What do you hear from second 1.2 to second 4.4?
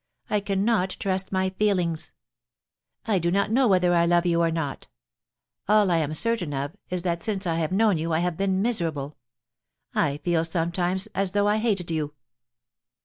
my feelings. I do not know whether I love